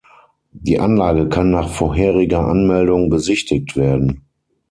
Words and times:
Die 0.53 0.79
Anlage 0.79 1.29
kann 1.29 1.51
nach 1.51 1.69
vorheriger 1.69 2.43
Anmeldung 2.47 3.11
besichtigt 3.11 3.77
werden. 3.77 4.25